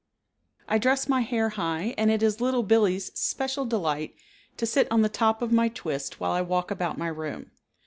[0.67, 4.15] I dress my hair high and it is Little Billee's special delight
[4.57, 7.51] to sit on the top of my twist while I walk about my room.